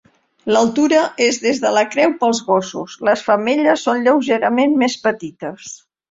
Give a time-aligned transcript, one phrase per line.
[0.53, 5.75] L'altura és des de la creu pels gossos, les femelles són lleugerament més petites.